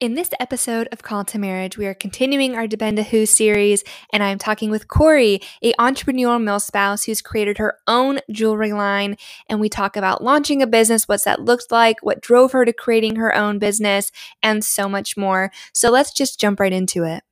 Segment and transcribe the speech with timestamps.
[0.00, 3.84] In this episode of Call to Marriage, we are continuing our Dependa Who series,
[4.14, 9.18] and I'm talking with Corey, a entrepreneurial milspouse who's created her own jewelry line.
[9.50, 12.72] And we talk about launching a business, what's that looked like, what drove her to
[12.72, 14.10] creating her own business,
[14.42, 15.52] and so much more.
[15.74, 17.22] So let's just jump right into it.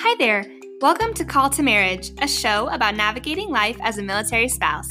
[0.00, 0.44] Hi there.
[0.80, 4.90] Welcome to Call to Marriage, a show about navigating life as a military spouse.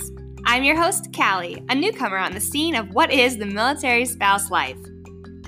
[0.51, 4.49] I'm your host, Callie, a newcomer on the scene of what is the military spouse
[4.49, 4.79] life.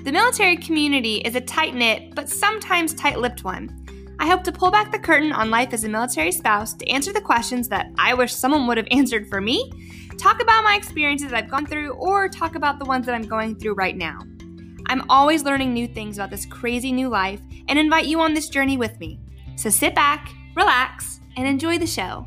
[0.04, 4.14] The military community is a tight knit, but sometimes tight lipped one.
[4.20, 7.12] I hope to pull back the curtain on life as a military spouse to answer
[7.12, 9.72] the questions that I wish someone would have answered for me,
[10.18, 13.26] talk about my experiences that I've gone through, or talk about the ones that I'm
[13.26, 14.20] going through right now.
[14.86, 18.48] I'm always learning new things about this crazy new life and invite you on this
[18.48, 19.18] journey with me.
[19.56, 22.24] So sit back, relax, and enjoy the show.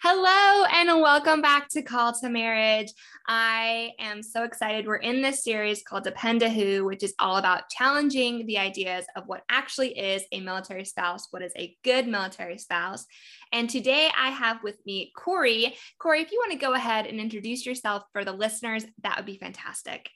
[0.00, 2.92] Hello, and welcome back to Call to Marriage.
[3.26, 4.86] I am so excited.
[4.86, 9.06] We're in this series called Depend Dependa Who, which is all about challenging the ideas
[9.16, 13.06] of what actually is a military spouse, what is a good military spouse.
[13.52, 15.74] And today I have with me Corey.
[15.98, 19.26] Corey, if you want to go ahead and introduce yourself for the listeners, that would
[19.26, 20.08] be fantastic.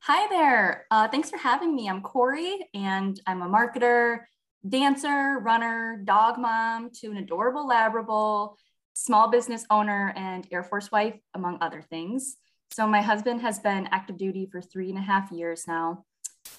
[0.00, 0.86] Hi there.
[0.90, 1.88] Uh, thanks for having me.
[1.88, 4.22] I'm Corey, and I'm a marketer,
[4.68, 8.56] dancer, runner, dog mom to an adorable Labrador
[9.00, 12.36] small business owner and Air Force wife, among other things.
[12.70, 16.04] So, my husband has been active duty for three and a half years now.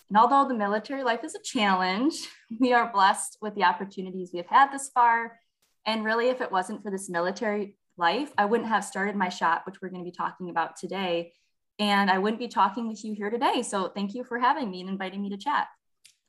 [0.09, 2.15] And although the military life is a challenge,
[2.59, 5.39] we are blessed with the opportunities we have had this far.
[5.85, 9.63] And really, if it wasn't for this military life, I wouldn't have started my shop,
[9.65, 11.33] which we're going to be talking about today.
[11.79, 13.61] And I wouldn't be talking with you here today.
[13.61, 15.67] So, thank you for having me and inviting me to chat.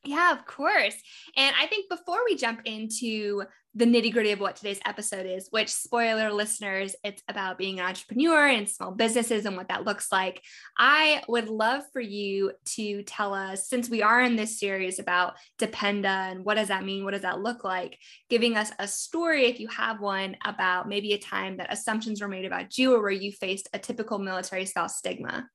[0.05, 0.97] Yeah, of course.
[1.37, 5.47] And I think before we jump into the nitty gritty of what today's episode is,
[5.51, 10.11] which, spoiler listeners, it's about being an entrepreneur and small businesses and what that looks
[10.11, 10.43] like.
[10.77, 15.35] I would love for you to tell us, since we are in this series about
[15.59, 17.05] Dependa and what does that mean?
[17.05, 17.97] What does that look like?
[18.29, 22.29] Giving us a story, if you have one, about maybe a time that assumptions were
[22.29, 25.49] made about you or where you faced a typical military spouse stigma.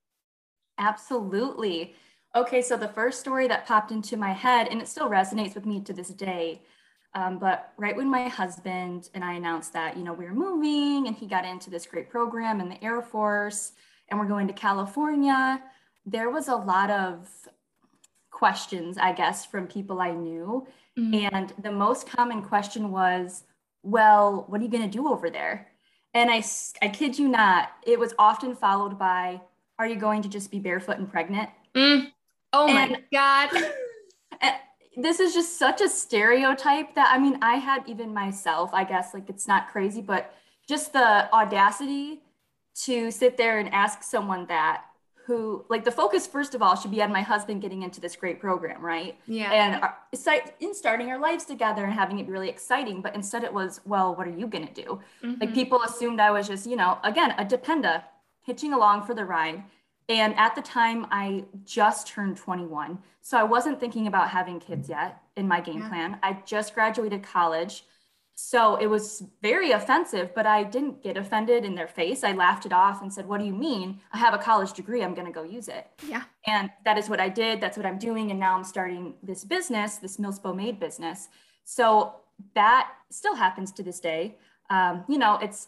[0.80, 1.96] Absolutely.
[2.38, 5.66] Okay, so the first story that popped into my head, and it still resonates with
[5.66, 6.62] me to this day
[7.18, 11.08] um, but right when my husband and I announced that, you know, we were moving
[11.08, 13.72] and he got into this great program in the Air Force
[14.10, 15.60] and we're going to California,
[16.06, 17.28] there was a lot of
[18.30, 20.68] questions, I guess, from people I knew.
[20.98, 21.36] Mm-hmm.
[21.36, 23.46] And the most common question was,
[23.82, 25.70] well, what are you going to do over there?
[26.14, 26.44] And I,
[26.84, 29.42] I kid you not, it was often followed by,
[29.80, 31.50] are you going to just be barefoot and pregnant?
[31.76, 32.12] Mm.
[32.54, 33.72] Oh and, my God.
[34.98, 39.14] this is just such a stereotype that I mean, I had even myself, I guess,
[39.14, 40.34] like it's not crazy, but
[40.68, 42.22] just the audacity
[42.84, 44.84] to sit there and ask someone that
[45.28, 48.16] who like the focus first of all should be on my husband getting into this
[48.16, 49.98] great program right yeah and our,
[50.62, 53.82] in starting our lives together and having it be really exciting but instead it was
[53.86, 55.34] well what are you going to do mm-hmm.
[55.42, 58.04] like people assumed i was just you know again a dependa
[58.44, 59.62] hitching along for the ride
[60.10, 62.98] and at the time, I just turned 21.
[63.22, 65.90] So I wasn't thinking about having kids yet in my game yeah.
[65.90, 66.20] plan.
[66.24, 67.84] I just graduated college.
[68.36, 72.24] So it was very offensive, but I didn't get offended in their face.
[72.24, 74.00] I laughed it off and said, What do you mean?
[74.14, 75.04] I have a college degree.
[75.04, 75.88] I'm going to go use it.
[76.08, 76.24] Yeah.
[76.46, 77.60] And that is what I did.
[77.60, 78.30] That's what I'm doing.
[78.32, 81.30] And now I'm starting this business, this Milspo Made business.
[81.66, 82.14] So
[82.54, 84.38] that still happens to this day.
[84.70, 85.68] Um, you know, it's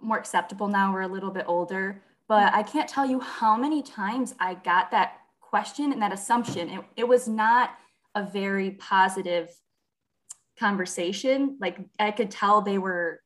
[0.00, 0.92] more acceptable now.
[0.92, 2.56] We're a little bit older but mm-hmm.
[2.56, 6.68] I can't tell you how many times I got that question and that assumption.
[6.68, 7.70] It, it was not
[8.14, 9.50] a very positive
[10.58, 11.56] conversation.
[11.60, 13.20] Like I could tell they were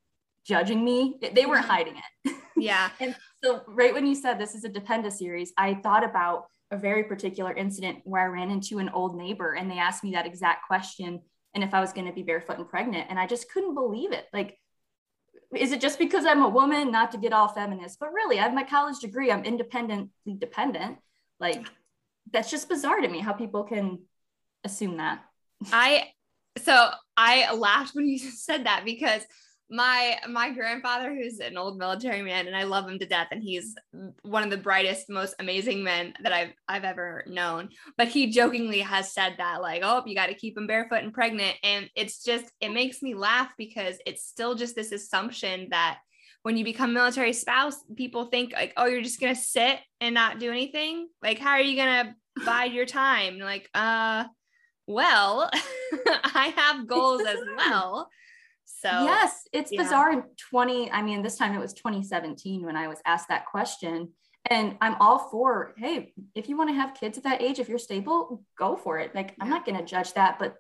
[0.47, 1.71] judging me, they weren't mm-hmm.
[1.71, 2.35] hiding it.
[2.57, 2.91] Yeah.
[3.01, 6.77] and so, right when you said this is a Dependa series, I thought about a
[6.77, 10.27] very particular incident where I ran into an old neighbor and they asked me that
[10.27, 11.21] exact question
[11.55, 13.09] and if I was going to be barefoot and pregnant.
[13.11, 14.27] And I just couldn't believe it.
[14.33, 14.59] Like,
[15.55, 18.43] is it just because I'm a woman, not to get all feminist, but really, I
[18.43, 19.31] have my college degree.
[19.31, 20.99] I'm independently dependent.
[21.39, 21.67] Like,
[22.31, 24.01] that's just bizarre to me how people can
[24.65, 25.23] assume that.
[25.73, 26.09] I,
[26.59, 29.23] so I laughed when you said that because
[29.73, 33.43] my my grandfather who's an old military man and I love him to death and
[33.43, 33.75] he's
[34.21, 37.71] one of the brightest most amazing men that I've I've ever known.
[37.97, 41.13] But he jokingly has said that like oh you got to keep him barefoot and
[41.13, 41.57] pregnant.
[41.63, 46.01] And it's just it makes me laugh because it's still just this assumption that
[46.43, 50.15] when you become military spouse people think like oh you're just going to sit and
[50.15, 51.09] not do anything?
[51.23, 53.39] Like how are you going to bide your time?
[53.39, 54.25] Like uh
[54.87, 55.51] well
[56.07, 58.11] I have goals as well
[58.83, 59.83] So yes, it's yeah.
[59.83, 60.91] bizarre in 20.
[60.91, 64.11] I mean, this time it was 2017 when I was asked that question.
[64.51, 67.69] And I'm all for, hey, if you want to have kids at that age, if
[67.69, 69.15] you're stable, go for it.
[69.15, 69.35] Like, yeah.
[69.45, 70.41] I'm not going to judge that.
[70.41, 70.57] But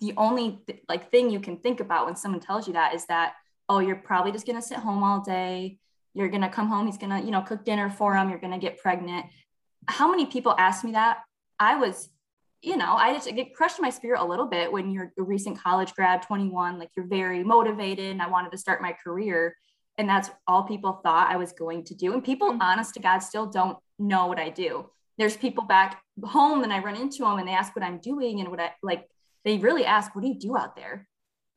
[0.00, 3.06] the only th- like thing you can think about when someone tells you that is
[3.06, 3.32] that,
[3.70, 5.78] oh, you're probably just going to sit home all day.
[6.12, 6.84] You're going to come home.
[6.84, 8.28] He's going to, you know, cook dinner for him.
[8.28, 9.24] You're going to get pregnant.
[9.88, 11.20] How many people asked me that?
[11.58, 12.10] I was
[12.62, 15.58] you know, I just get crushed my spirit a little bit when you're a recent
[15.58, 19.56] college grad, 21, like you're very motivated and I wanted to start my career.
[19.98, 22.12] And that's all people thought I was going to do.
[22.12, 22.62] And people, mm-hmm.
[22.62, 24.88] honest to God, still don't know what I do.
[25.18, 28.40] There's people back home and I run into them and they ask what I'm doing
[28.40, 29.08] and what I like,
[29.44, 31.08] they really ask, what do you do out there?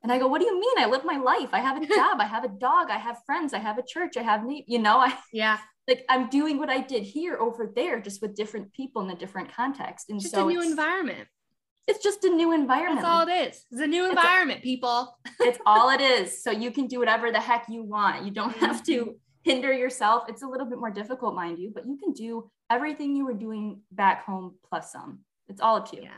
[0.06, 0.78] And I go, what do you mean?
[0.78, 1.50] I live my life.
[1.52, 2.20] I have a job.
[2.20, 2.92] I have a dog.
[2.92, 3.56] I have friends.
[3.56, 4.18] I have a church.
[4.18, 5.58] I have, you know, I, yeah,
[5.88, 9.16] like I'm doing what I did here over there, just with different people in a
[9.16, 10.12] different context.
[10.12, 11.28] And just so a new environment.
[11.88, 13.02] It's just a new environment.
[13.02, 13.66] That's all it is.
[13.72, 15.18] It's a new environment, it's, people.
[15.40, 16.44] it's all it is.
[16.44, 18.26] So you can do whatever the heck you want.
[18.26, 19.12] You don't have to mm-hmm.
[19.42, 20.26] hinder yourself.
[20.30, 23.34] It's a little bit more difficult, mind you, but you can do everything you were
[23.34, 25.22] doing back home plus some.
[25.48, 26.04] It's all up to you.
[26.04, 26.10] Yeah.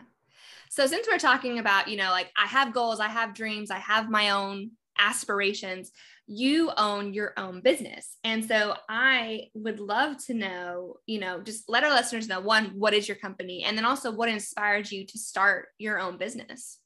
[0.69, 3.79] So since we're talking about, you know, like I have goals, I have dreams, I
[3.79, 5.91] have my own aspirations
[6.27, 8.17] you own your own business.
[8.23, 12.73] And so I would love to know, you know, just let our listeners know one,
[12.75, 13.63] what is your company?
[13.63, 16.79] And then also what inspired you to start your own business?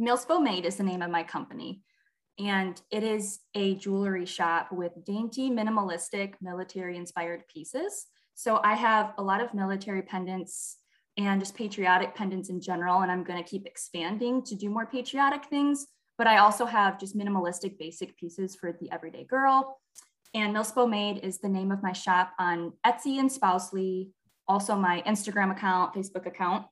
[0.00, 1.82] Milspo Made is the name of my company.
[2.40, 8.06] And it is a jewelry shop with dainty, minimalistic, military inspired pieces.
[8.34, 10.78] So I have a lot of military pendants
[11.20, 13.00] and just patriotic pendants in general.
[13.00, 15.86] And I'm going to keep expanding to do more patriotic things
[16.20, 19.80] but I also have just minimalistic basic pieces for the everyday girl.
[20.34, 24.10] And Milspo Made is the name of my shop on Etsy and Spousely,
[24.46, 26.66] also my Instagram account, Facebook account.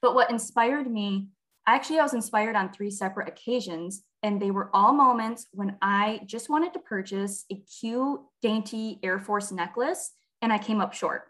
[0.00, 1.30] But what inspired me,
[1.66, 6.20] actually, I was inspired on three separate occasions, and they were all moments when I
[6.24, 10.12] just wanted to purchase a cute, dainty Air Force necklace,
[10.42, 11.24] and I came up short.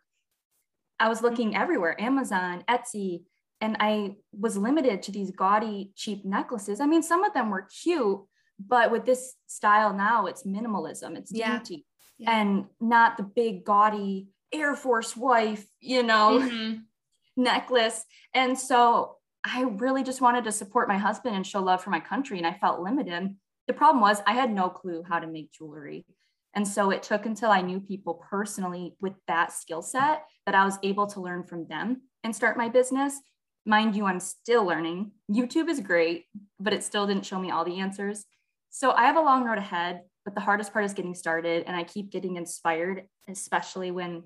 [0.99, 3.23] I was looking everywhere Amazon, Etsy,
[3.61, 6.81] and I was limited to these gaudy, cheap necklaces.
[6.81, 8.21] I mean, some of them were cute,
[8.59, 11.87] but with this style now, it's minimalism, it's dainty,
[12.19, 12.31] yeah.
[12.31, 12.41] Yeah.
[12.41, 16.79] and not the big, gaudy Air Force wife, you know, mm-hmm.
[17.43, 18.05] necklace.
[18.33, 22.01] And so I really just wanted to support my husband and show love for my
[22.01, 23.37] country, and I felt limited.
[23.67, 26.05] The problem was I had no clue how to make jewelry.
[26.55, 30.65] And so it took until I knew people personally with that skill set that I
[30.65, 33.21] was able to learn from them and start my business
[33.67, 35.13] mind you, I'm still learning.
[35.31, 36.27] YouTube is great,
[36.61, 38.25] but it still didn't show me all the answers.
[38.71, 41.65] So I have a long road ahead, but the hardest part is getting started.
[41.67, 44.25] And I keep getting inspired, especially when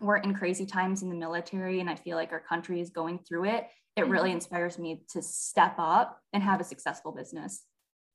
[0.00, 3.20] we're in crazy times in the military and I feel like our country is going
[3.20, 3.68] through it.
[3.94, 4.10] It mm-hmm.
[4.10, 7.62] really inspires me to step up and have a successful business.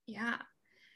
[0.06, 0.36] Yeah.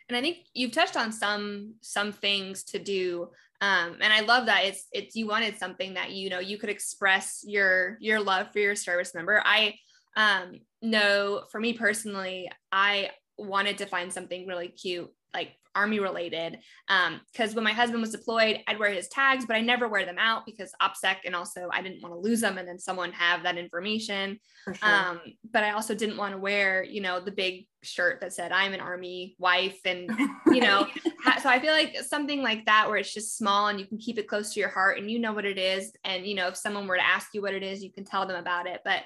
[0.07, 3.29] And I think you've touched on some some things to do
[3.61, 6.69] um, and i love that it's it's you wanted something that you know you could
[6.69, 9.41] express your your love for your service member.
[9.43, 9.75] I
[10.17, 16.59] um know for me personally i wanted to find something really cute like army related.
[16.87, 20.05] Um because when my husband was deployed i'd wear his tags but i never wear
[20.05, 23.11] them out because opsec and also i didn't want to lose them and then someone
[23.11, 24.39] have that information.
[24.65, 24.89] Sure.
[24.89, 25.19] um
[25.51, 28.73] but i also didn't want to wear you know the big shirt that said i'm
[28.73, 30.09] an army wife and
[30.47, 30.87] you know
[31.41, 34.17] so i feel like something like that where it's just small and you can keep
[34.17, 35.91] it close to your heart and you know what it is.
[36.03, 38.25] And you know if someone were to ask you what it is you can tell
[38.25, 38.81] them about it.
[38.83, 39.03] But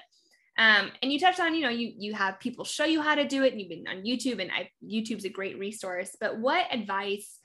[0.60, 3.26] um, and you touched on, you know, you you have people show you how to
[3.26, 6.14] do it, and you've been on YouTube, and I, YouTube's a great resource.
[6.20, 7.38] But what advice,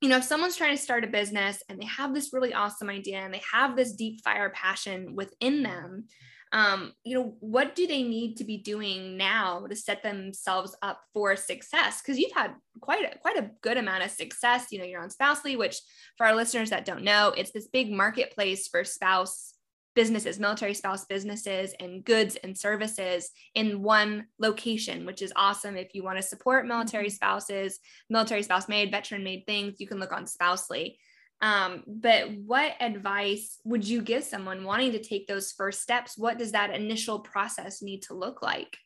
[0.00, 2.88] you know, if someone's trying to start a business and they have this really awesome
[2.88, 6.06] idea and they have this deep fire passion within them,
[6.50, 11.00] um, you know, what do they need to be doing now to set themselves up
[11.12, 12.00] for success?
[12.00, 14.68] Because you've had quite a, quite a good amount of success.
[14.70, 15.76] You know, you're on Spousely, which
[16.16, 19.53] for our listeners that don't know, it's this big marketplace for spouse
[19.94, 25.76] businesses, military spouse businesses, and goods and services in one location, which is awesome.
[25.76, 27.14] If you want to support military mm-hmm.
[27.14, 27.78] spouses,
[28.10, 30.98] military spouse made, veteran made things, you can look on Spousely.
[31.40, 36.16] Um, but what advice would you give someone wanting to take those first steps?
[36.16, 38.78] What does that initial process need to look like?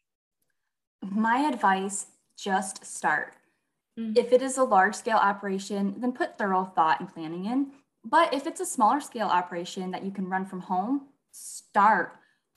[1.02, 3.34] My advice just start.
[3.98, 4.16] Mm-hmm.
[4.16, 7.72] If it is a large scale operation, then put thorough thought and planning in.
[8.08, 12.14] But if it's a smaller scale operation that you can run from home, start,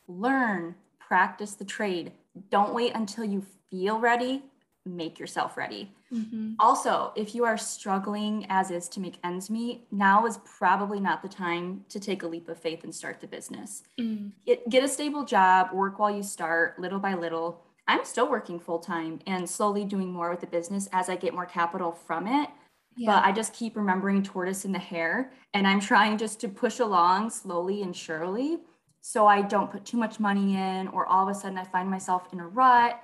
[0.07, 2.13] learn, practice the trade.
[2.49, 4.43] Don't wait until you feel ready.
[4.85, 5.91] Make yourself ready.
[6.13, 6.53] Mm-hmm.
[6.59, 11.21] Also, if you are struggling as is to make ends meet, now is probably not
[11.21, 13.83] the time to take a leap of faith and start the business.
[13.99, 14.31] Mm.
[14.45, 17.61] Get, get a stable job, work while you start, little by little.
[17.87, 21.33] I'm still working full time and slowly doing more with the business as I get
[21.33, 22.49] more capital from it.
[22.97, 23.11] Yeah.
[23.11, 26.79] But I just keep remembering tortoise in the hare and I'm trying just to push
[26.79, 28.59] along slowly and surely
[29.01, 31.89] so I don't put too much money in or all of a sudden I find
[31.89, 33.01] myself in a rut.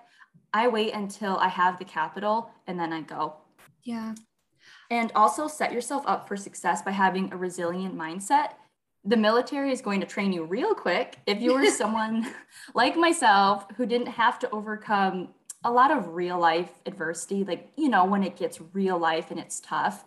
[0.53, 3.35] I wait until I have the capital and then I go.
[3.83, 4.13] Yeah.
[4.91, 8.51] And also set yourself up for success by having a resilient mindset.
[9.03, 12.27] The military is going to train you real quick if you were someone
[12.75, 15.29] like myself who didn't have to overcome
[15.63, 19.39] a lot of real life adversity, like, you know, when it gets real life and
[19.39, 20.05] it's tough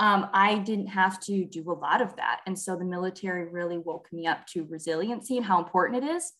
[0.00, 2.40] um, I didn't have to do a lot of that.
[2.46, 6.32] And so the military really woke me up to resiliency and how important it is.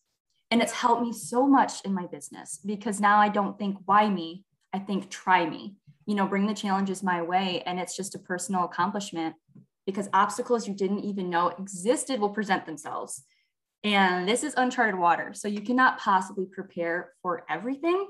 [0.51, 4.09] And it's helped me so much in my business because now I don't think why
[4.09, 7.63] me, I think try me, you know, bring the challenges my way.
[7.67, 9.37] And it's just a personal accomplishment
[9.85, 13.25] because obstacles you didn't even know existed will present themselves.
[13.85, 15.33] And this is uncharted water.
[15.35, 18.07] So you cannot possibly prepare for everything,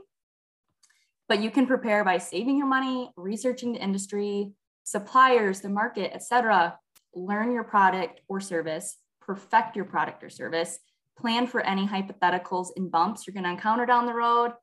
[1.31, 4.51] but you can prepare by saving your money, researching the industry,
[4.83, 6.77] suppliers, the market, etc.
[7.15, 10.81] Learn your product or service, perfect your product or service,
[11.17, 14.55] plan for any hypotheticals and bumps you're going to encounter down the road.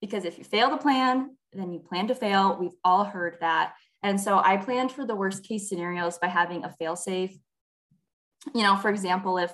[0.00, 2.58] Because if you fail to plan, then you plan to fail.
[2.60, 3.74] We've all heard that.
[4.02, 7.38] And so I planned for the worst case scenarios by having a fail safe.
[8.52, 9.52] You know, for example, if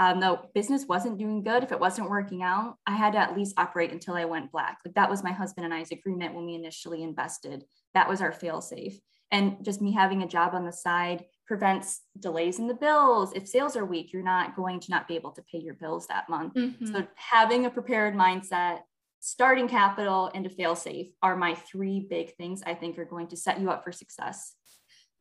[0.00, 3.36] um, the business wasn't doing good, if it wasn't working out, I had to at
[3.36, 4.78] least operate until I went black.
[4.84, 7.64] Like that was my husband and I's agreement when we initially invested.
[7.94, 8.98] That was our fail safe
[9.32, 13.46] and just me having a job on the side prevents delays in the bills if
[13.46, 16.28] sales are weak you're not going to not be able to pay your bills that
[16.28, 16.86] month mm-hmm.
[16.86, 18.80] so having a prepared mindset
[19.20, 23.26] starting capital and a fail safe are my three big things i think are going
[23.26, 24.54] to set you up for success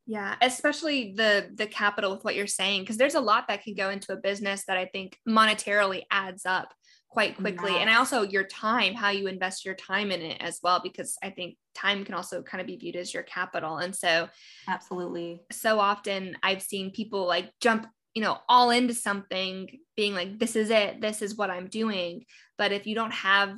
[0.10, 3.75] yeah especially the the capital with what you're saying because there's a lot that can
[3.75, 6.74] go into a business that i think monetarily adds up
[7.10, 7.72] quite quickly.
[7.72, 7.82] Yes.
[7.82, 11.18] And I also your time, how you invest your time in it as well, because
[11.24, 13.78] I think time can also kind of be viewed as your capital.
[13.78, 14.30] And so,
[14.68, 15.42] absolutely.
[15.51, 20.56] So often I've seen people like jump, you know, all into something, being like, this
[20.56, 22.25] is it, this is what I'm doing.
[22.58, 23.56] But if you don't have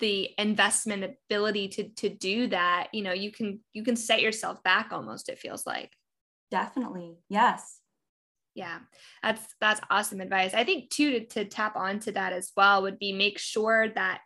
[0.00, 4.62] the investment ability to to do that you know you can you can set yourself
[4.62, 5.92] back almost it feels like.
[6.50, 7.16] Definitely.
[7.28, 7.80] Yes.
[8.54, 8.78] Yeah,
[9.22, 10.54] that's that's awesome advice.
[10.54, 14.20] I think too to, to tap onto that as well would be make sure that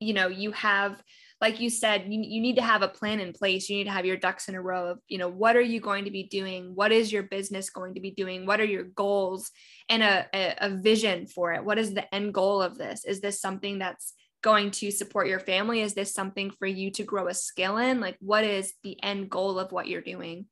[0.00, 1.02] you know you have
[1.40, 3.68] like you said you, you need to have a plan in place.
[3.68, 5.80] You need to have your ducks in a row of you know what are you
[5.80, 6.72] going to be doing?
[6.74, 8.46] What is your business going to be doing?
[8.46, 9.50] What are your goals?
[9.90, 11.62] And a, a, a vision for it.
[11.62, 13.04] What is the end goal of this?
[13.04, 14.14] Is this something that's
[14.44, 17.98] going to support your family is this something for you to grow a skill in
[17.98, 20.46] like what is the end goal of what you're doing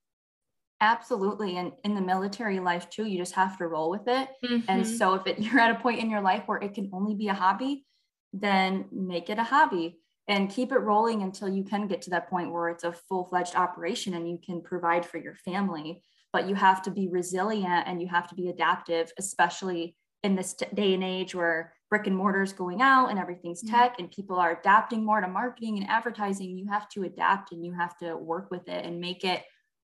[0.83, 1.59] Absolutely.
[1.59, 4.29] And in the military life too, you just have to roll with it.
[4.45, 4.65] Mm-hmm.
[4.67, 7.15] And so if it, you're at a point in your life where it can only
[7.15, 7.87] be a hobby,
[8.33, 12.29] then make it a hobby and keep it rolling until you can get to that
[12.29, 16.03] point where it's a full-fledged operation and you can provide for your family.
[16.33, 19.95] But you have to be resilient and you have to be adaptive, especially
[20.25, 23.97] in this day and age where brick and mortar is going out and everything's tech
[23.99, 26.57] and people are adapting more to marketing and advertising.
[26.57, 29.43] You have to adapt and you have to work with it and make it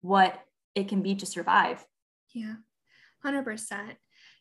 [0.00, 0.36] what
[0.74, 1.86] it can be to survive.
[2.34, 2.54] Yeah,
[3.24, 3.94] 100%.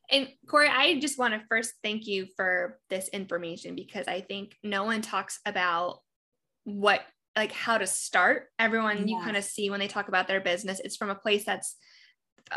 [0.10, 4.58] And Corey, I just want to first thank you for this information because I think
[4.64, 6.00] no one talks about
[6.64, 7.02] what,
[7.36, 8.48] like, how to start.
[8.58, 9.18] Everyone yeah.
[9.18, 11.76] you kind of see when they talk about their business, it's from a place that's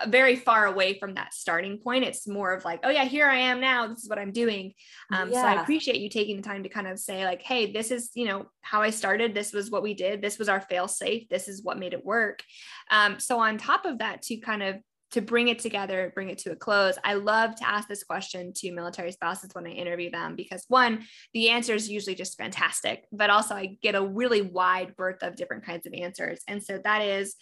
[0.09, 2.05] very far away from that starting point.
[2.05, 3.87] It's more of like, oh yeah, here I am now.
[3.87, 4.73] This is what I'm doing.
[5.13, 5.43] Um, yeah.
[5.43, 8.11] So I appreciate you taking the time to kind of say like, hey, this is
[8.15, 9.35] you know how I started.
[9.35, 10.23] This was what we did.
[10.23, 11.29] This was our fail safe.
[11.29, 12.43] This is what made it work.
[12.91, 14.77] Um, so on top of that, to kind of
[15.13, 18.53] to bring it together, bring it to a close, I love to ask this question
[18.57, 23.05] to military spouses when I interview them because one, the answer is usually just fantastic,
[23.13, 26.43] but also I get a really wide berth of different kinds of answers.
[26.49, 27.37] And so that is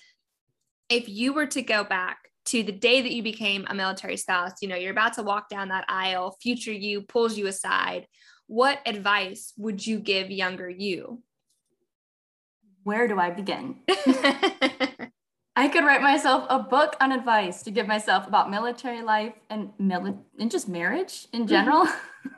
[0.88, 4.52] if you were to go back to the day that you became a military spouse,
[4.60, 8.06] you know, you're about to walk down that aisle, future you pulls you aside.
[8.46, 11.22] What advice would you give younger you?
[12.82, 13.76] Where do I begin?
[15.56, 19.70] I could write myself a book on advice to give myself about military life and
[19.80, 21.48] mili- and just marriage in mm-hmm.
[21.48, 21.86] general.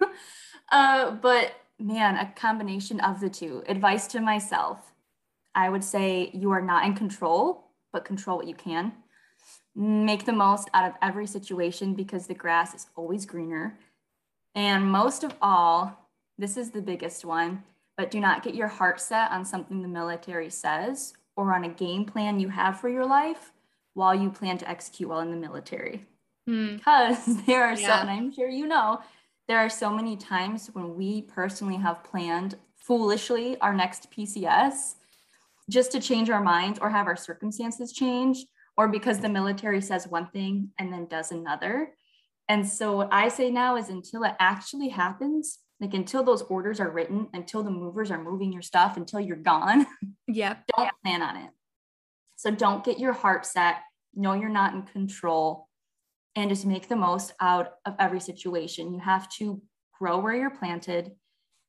[0.72, 3.62] uh, but man, a combination of the two.
[3.68, 4.92] Advice to myself.
[5.54, 7.65] I would say you are not in control,
[7.96, 8.92] but control what you can
[9.74, 13.78] make the most out of every situation because the grass is always greener.
[14.54, 17.62] And most of all, this is the biggest one,
[17.96, 21.68] but do not get your heart set on something the military says or on a
[21.68, 23.52] game plan you have for your life
[23.94, 26.04] while you plan to execute well in the military.
[26.48, 26.76] Mm.
[26.76, 28.00] Because there are yeah.
[28.00, 29.00] some, and I'm sure you know,
[29.48, 34.96] there are so many times when we personally have planned foolishly our next PCS
[35.70, 38.44] just to change our minds or have our circumstances change,
[38.76, 41.92] or because the military says one thing and then does another.
[42.48, 46.78] And so what I say now is until it actually happens, like until those orders
[46.78, 49.86] are written, until the movers are moving your stuff, until you're gone,
[50.28, 51.50] yeah, don't plan on it.
[52.36, 53.76] So don't get your heart set.
[54.14, 55.68] Know you're not in control
[56.36, 58.92] and just make the most out of every situation.
[58.92, 59.60] You have to
[59.98, 61.12] grow where you're planted,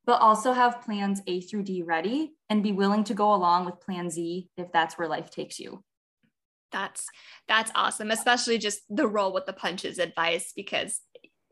[0.08, 3.82] but also have plans A through D ready and be willing to go along with
[3.82, 5.84] plan Z if that's where life takes you.
[6.72, 7.06] That's
[7.48, 11.02] that's awesome, especially just the roll with the punches advice because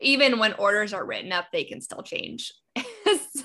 [0.00, 2.52] even when orders are written up, they can still change.
[2.76, 2.82] so,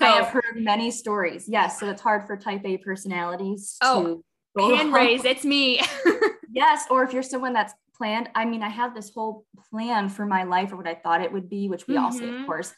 [0.00, 1.46] I have heard many stories.
[1.46, 4.22] Yes, so it's hard for type A personalities oh,
[4.58, 5.24] to hand raise.
[5.24, 5.80] It's me.
[6.52, 10.26] yes, or if you're someone that's planned, I mean, I have this whole plan for
[10.26, 12.04] my life or what I thought it would be, which we mm-hmm.
[12.04, 12.74] also, of course,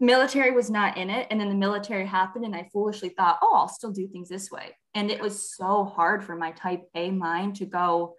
[0.00, 1.26] military was not in it.
[1.30, 4.50] And then the military happened, and I foolishly thought, oh, I'll still do things this
[4.50, 4.76] way.
[4.94, 8.14] And it was so hard for my type A mind to go,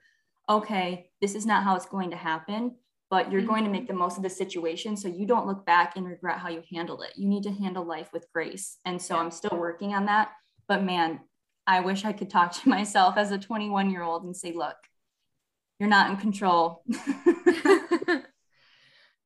[0.50, 2.76] okay, this is not how it's going to happen,
[3.10, 3.50] but you're mm-hmm.
[3.50, 3.94] going to make mm-hmm.
[3.94, 4.96] the most of the situation.
[4.96, 7.14] So you don't look back and regret how you handled it.
[7.16, 8.78] You need to handle life with grace.
[8.86, 10.32] And so I'm still working on that.
[10.68, 11.20] But man,
[11.68, 14.78] I wish I could talk to myself as a 21 year old and say, look,
[15.80, 16.84] you're not in control.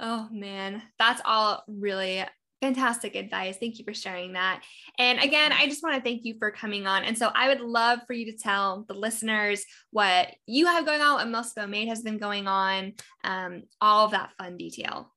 [0.03, 2.24] oh man, that's all really
[2.62, 3.57] fantastic advice.
[3.57, 4.62] Thank you for sharing that.
[5.00, 7.03] And again, I just want to thank you for coming on.
[7.03, 11.01] And so I would love for you to tell the listeners what you have going
[11.01, 12.93] on, what Milspo Made has been going on,
[13.24, 15.12] um, all of that fun detail.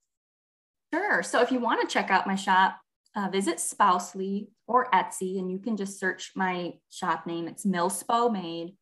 [0.92, 1.22] Sure.
[1.22, 2.78] So if you want to check out my shop,
[3.14, 7.48] uh, visit Spousely or Etsy, and you can just search my shop name.
[7.48, 8.74] It's Milspo Made.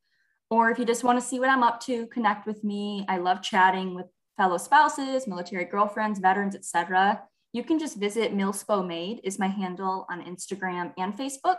[0.51, 3.05] Or if you just want to see what I'm up to, connect with me.
[3.09, 4.07] I love chatting with
[4.37, 7.23] fellow spouses, military girlfriends, veterans, etc.
[7.53, 11.59] You can just visit Milspo Made is my handle on Instagram and Facebook.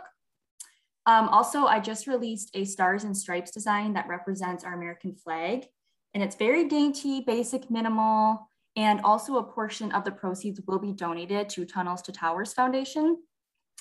[1.06, 5.66] Um, also, I just released a stars and stripes design that represents our American flag.
[6.14, 10.92] And it's very dainty, basic, minimal, and also a portion of the proceeds will be
[10.92, 13.18] donated to Tunnels to Towers Foundation.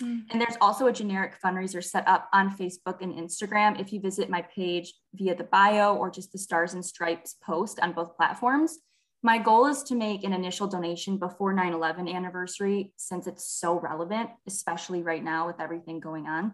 [0.02, 0.24] Mm.
[0.30, 4.30] And there's also a generic fundraiser set up on Facebook and Instagram if you visit
[4.30, 8.80] my page via the bio or just the Stars and Stripes post on both platforms.
[9.24, 13.80] My goal is to make an initial donation before 9 11 anniversary since it's so
[13.80, 16.54] relevant, especially right now with everything going on.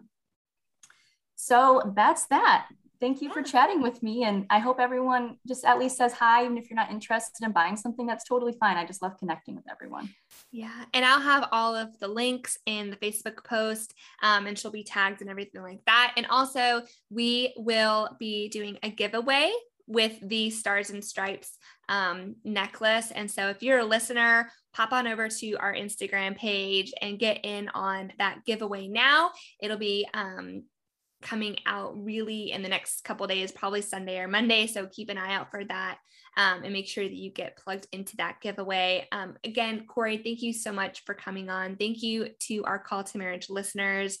[1.34, 2.68] So that's that
[3.02, 4.22] thank you for chatting with me.
[4.22, 7.50] And I hope everyone just at least says hi, even if you're not interested in
[7.50, 8.76] buying something, that's totally fine.
[8.76, 10.08] I just love connecting with everyone.
[10.52, 10.84] Yeah.
[10.94, 14.84] And I'll have all of the links in the Facebook post um, and she'll be
[14.84, 16.12] tagged and everything like that.
[16.16, 19.50] And also, we will be doing a giveaway
[19.88, 23.10] with the Stars and Stripes um, necklace.
[23.10, 27.44] And so if you're a listener, pop on over to our Instagram page and get
[27.44, 29.32] in on that giveaway now.
[29.60, 30.62] It'll be um,
[31.22, 34.66] coming out really in the next couple days, probably Sunday or Monday.
[34.66, 35.98] So keep an eye out for that
[36.36, 39.06] um, and make sure that you get plugged into that giveaway.
[39.12, 41.76] Um, again, Corey, thank you so much for coming on.
[41.76, 44.18] Thank you to our Call to Marriage listeners.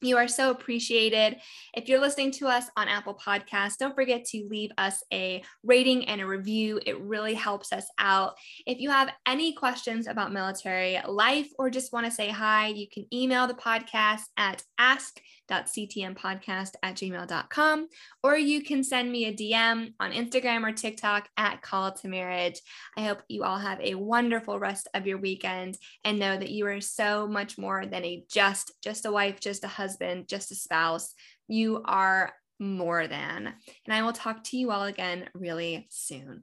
[0.00, 1.38] You are so appreciated.
[1.74, 6.04] If you're listening to us on Apple Podcasts, don't forget to leave us a rating
[6.04, 6.78] and a review.
[6.86, 8.34] It really helps us out.
[8.64, 12.86] If you have any questions about military life or just want to say hi, you
[12.88, 17.88] can email the podcast at ask ctmpodcast at gmail.com,
[18.22, 22.60] or you can send me a DM on Instagram or TikTok at Call to Marriage.
[22.96, 26.66] I hope you all have a wonderful rest of your weekend and know that you
[26.66, 30.54] are so much more than a just, just a wife, just a husband, just a
[30.54, 31.14] spouse.
[31.48, 33.54] You are more than.
[33.86, 36.42] And I will talk to you all again really soon.